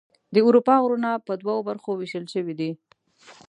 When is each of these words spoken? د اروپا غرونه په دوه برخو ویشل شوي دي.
د 0.33 0.35
اروپا 0.47 0.75
غرونه 0.83 1.09
په 1.25 1.33
دوه 1.41 1.53
برخو 1.67 1.91
ویشل 1.95 2.25
شوي 2.33 2.53
دي. 2.59 2.71